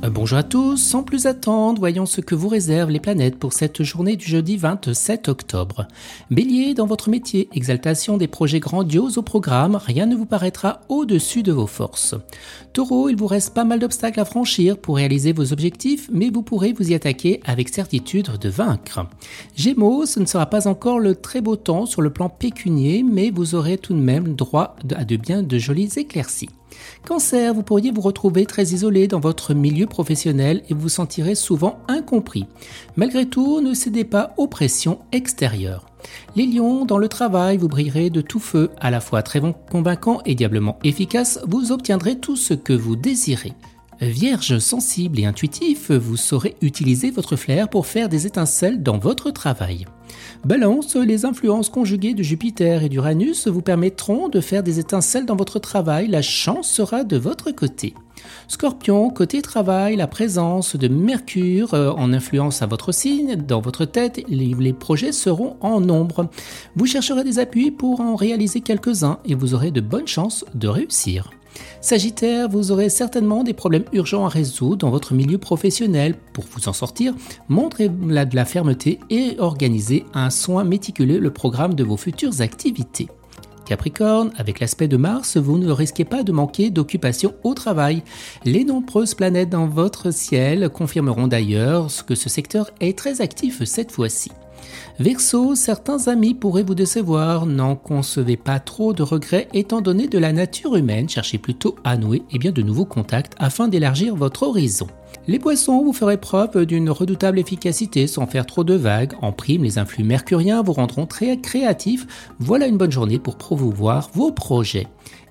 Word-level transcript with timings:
Bonjour 0.00 0.38
à 0.38 0.44
tous, 0.44 0.76
sans 0.76 1.02
plus 1.02 1.26
attendre, 1.26 1.80
voyons 1.80 2.06
ce 2.06 2.20
que 2.20 2.36
vous 2.36 2.46
réservent 2.46 2.90
les 2.90 3.00
planètes 3.00 3.36
pour 3.36 3.52
cette 3.52 3.82
journée 3.82 4.14
du 4.14 4.24
jeudi 4.24 4.56
27 4.56 5.28
octobre. 5.28 5.88
Bélier, 6.30 6.72
dans 6.72 6.86
votre 6.86 7.10
métier, 7.10 7.48
exaltation 7.52 8.16
des 8.16 8.28
projets 8.28 8.60
grandioses 8.60 9.18
au 9.18 9.22
programme, 9.22 9.74
rien 9.74 10.06
ne 10.06 10.14
vous 10.14 10.24
paraîtra 10.24 10.82
au-dessus 10.88 11.42
de 11.42 11.50
vos 11.50 11.66
forces. 11.66 12.14
Taureau, 12.72 13.08
il 13.08 13.16
vous 13.16 13.26
reste 13.26 13.54
pas 13.54 13.64
mal 13.64 13.80
d'obstacles 13.80 14.20
à 14.20 14.24
franchir 14.24 14.78
pour 14.78 14.96
réaliser 14.96 15.32
vos 15.32 15.52
objectifs, 15.52 16.08
mais 16.12 16.30
vous 16.30 16.42
pourrez 16.42 16.72
vous 16.72 16.90
y 16.90 16.94
attaquer 16.94 17.40
avec 17.44 17.68
certitude 17.68 18.38
de 18.40 18.48
vaincre. 18.48 19.04
Gémeaux, 19.56 20.06
ce 20.06 20.20
ne 20.20 20.26
sera 20.26 20.46
pas 20.46 20.68
encore 20.68 21.00
le 21.00 21.16
très 21.16 21.40
beau 21.40 21.56
temps 21.56 21.86
sur 21.86 22.02
le 22.02 22.10
plan 22.10 22.28
pécunier, 22.28 23.02
mais 23.02 23.30
vous 23.30 23.56
aurez 23.56 23.78
tout 23.78 23.94
de 23.94 24.00
même 24.00 24.36
droit 24.36 24.76
à 24.94 25.04
de 25.04 25.16
bien 25.16 25.42
de 25.42 25.58
jolies 25.58 25.90
éclaircies. 25.96 26.50
Cancer, 27.06 27.54
vous 27.54 27.62
pourriez 27.62 27.90
vous 27.90 28.00
retrouver 28.00 28.46
très 28.46 28.64
isolé 28.64 29.08
dans 29.08 29.20
votre 29.20 29.54
milieu 29.54 29.86
professionnel 29.86 30.62
et 30.68 30.74
vous 30.74 30.88
sentirez 30.88 31.34
souvent 31.34 31.78
incompris. 31.88 32.46
Malgré 32.96 33.26
tout, 33.26 33.60
ne 33.60 33.74
cédez 33.74 34.04
pas 34.04 34.34
aux 34.36 34.46
pressions 34.46 34.98
extérieures. 35.12 35.86
Les 36.36 36.46
lions, 36.46 36.84
dans 36.84 36.98
le 36.98 37.08
travail, 37.08 37.56
vous 37.56 37.68
brillerez 37.68 38.10
de 38.10 38.20
tout 38.20 38.40
feu, 38.40 38.70
à 38.80 38.90
la 38.90 39.00
fois 39.00 39.22
très 39.22 39.40
convaincant 39.70 40.20
et 40.24 40.34
diablement 40.34 40.78
efficace, 40.84 41.40
vous 41.46 41.72
obtiendrez 41.72 42.18
tout 42.18 42.36
ce 42.36 42.54
que 42.54 42.72
vous 42.72 42.96
désirez. 42.96 43.52
Vierge 44.00 44.58
sensible 44.60 45.18
et 45.18 45.24
intuitif, 45.24 45.90
vous 45.90 46.16
saurez 46.16 46.54
utiliser 46.62 47.10
votre 47.10 47.34
flair 47.34 47.68
pour 47.68 47.86
faire 47.86 48.08
des 48.08 48.26
étincelles 48.26 48.82
dans 48.82 48.98
votre 48.98 49.32
travail. 49.32 49.86
Balance, 50.44 50.94
les 50.94 51.24
influences 51.24 51.68
conjuguées 51.68 52.14
de 52.14 52.22
Jupiter 52.22 52.84
et 52.84 52.88
d'Uranus 52.88 53.48
vous 53.48 53.60
permettront 53.60 54.28
de 54.28 54.40
faire 54.40 54.62
des 54.62 54.78
étincelles 54.78 55.26
dans 55.26 55.34
votre 55.34 55.58
travail, 55.58 56.06
la 56.06 56.22
chance 56.22 56.68
sera 56.68 57.02
de 57.02 57.16
votre 57.16 57.50
côté. 57.50 57.94
Scorpion, 58.46 59.10
côté 59.10 59.42
travail, 59.42 59.96
la 59.96 60.06
présence 60.06 60.76
de 60.76 60.88
Mercure 60.88 61.74
euh, 61.74 61.90
en 61.90 62.12
influence 62.12 62.62
à 62.62 62.66
votre 62.66 62.92
signe, 62.92 63.36
dans 63.36 63.60
votre 63.60 63.84
tête, 63.84 64.22
les, 64.28 64.54
les 64.58 64.72
projets 64.72 65.12
seront 65.12 65.56
en 65.60 65.80
nombre. 65.80 66.28
Vous 66.76 66.86
chercherez 66.86 67.24
des 67.24 67.38
appuis 67.38 67.70
pour 67.70 68.00
en 68.00 68.16
réaliser 68.16 68.60
quelques-uns 68.60 69.18
et 69.24 69.34
vous 69.34 69.54
aurez 69.54 69.70
de 69.70 69.80
bonnes 69.80 70.08
chances 70.08 70.44
de 70.54 70.68
réussir. 70.68 71.30
Sagittaire, 71.80 72.48
vous 72.48 72.72
aurez 72.72 72.88
certainement 72.88 73.44
des 73.44 73.54
problèmes 73.54 73.84
urgents 73.92 74.24
à 74.24 74.28
résoudre 74.28 74.78
dans 74.78 74.90
votre 74.90 75.14
milieu 75.14 75.38
professionnel. 75.38 76.16
Pour 76.32 76.44
vous 76.50 76.68
en 76.68 76.72
sortir, 76.72 77.14
montrez 77.48 77.90
la 78.06 78.24
de 78.24 78.36
la 78.36 78.44
fermeté 78.44 78.98
et 79.10 79.36
organisez 79.38 80.04
un 80.14 80.30
soin 80.30 80.64
méticuleux 80.64 81.18
le 81.18 81.32
programme 81.32 81.74
de 81.74 81.84
vos 81.84 81.96
futures 81.96 82.40
activités. 82.40 83.08
Capricorne, 83.68 84.32
avec 84.38 84.60
l'aspect 84.60 84.88
de 84.88 84.96
Mars, 84.96 85.36
vous 85.36 85.58
ne 85.58 85.70
risquez 85.70 86.06
pas 86.06 86.22
de 86.22 86.32
manquer 86.32 86.70
d'occupation 86.70 87.34
au 87.44 87.52
travail. 87.52 88.02
Les 88.46 88.64
nombreuses 88.64 89.14
planètes 89.14 89.50
dans 89.50 89.66
votre 89.66 90.10
ciel 90.10 90.70
confirmeront 90.70 91.28
d'ailleurs 91.28 91.88
que 92.06 92.14
ce 92.14 92.30
secteur 92.30 92.70
est 92.80 92.96
très 92.96 93.20
actif 93.20 93.62
cette 93.64 93.92
fois-ci. 93.92 94.30
Verseau, 94.98 95.54
certains 95.54 96.08
amis 96.08 96.34
pourraient 96.34 96.64
vous 96.64 96.74
décevoir, 96.74 97.46
n'en 97.46 97.76
concevez 97.76 98.36
pas 98.36 98.58
trop 98.58 98.92
de 98.92 99.02
regrets 99.02 99.48
étant 99.54 99.80
donné 99.80 100.08
de 100.08 100.18
la 100.18 100.32
nature 100.32 100.74
humaine, 100.74 101.08
cherchez 101.08 101.38
plutôt 101.38 101.76
à 101.84 101.96
nouer 101.96 102.22
et 102.32 102.38
bien 102.38 102.50
de 102.50 102.62
nouveaux 102.62 102.84
contacts 102.84 103.34
afin 103.38 103.68
d'élargir 103.68 104.16
votre 104.16 104.42
horizon. 104.42 104.88
Les 105.26 105.38
poissons, 105.38 105.84
vous 105.84 105.92
ferez 105.92 106.16
preuve 106.16 106.66
d'une 106.66 106.90
redoutable 106.90 107.38
efficacité 107.38 108.06
sans 108.06 108.26
faire 108.26 108.46
trop 108.46 108.64
de 108.64 108.74
vagues. 108.74 109.12
En 109.22 109.32
prime, 109.32 109.62
les 109.62 109.78
influx 109.78 110.04
mercuriens 110.04 110.62
vous 110.62 110.72
rendront 110.72 111.06
très 111.06 111.38
créatifs. 111.38 112.32
Voilà 112.38 112.66
une 112.66 112.78
bonne 112.78 112.92
journée 112.92 113.18
pour 113.18 113.36
promouvoir 113.36 114.10
vos 114.14 114.32
projets. 114.32 114.86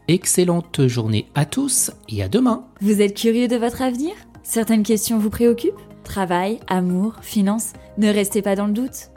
Excellente 0.07 0.87
journée 0.87 1.27
à 1.35 1.45
tous 1.45 1.91
et 2.09 2.23
à 2.23 2.29
demain. 2.29 2.63
Vous 2.79 3.01
êtes 3.01 3.17
curieux 3.17 3.47
de 3.47 3.57
votre 3.57 3.81
avenir? 3.81 4.13
Certaines 4.43 4.83
questions 4.83 5.19
vous 5.19 5.29
préoccupent? 5.29 5.73
Travail, 6.03 6.59
amour, 6.67 7.15
finances? 7.21 7.73
Ne 7.97 8.07
restez 8.07 8.41
pas 8.41 8.55
dans 8.55 8.67
le 8.67 8.73
doute. 8.73 9.09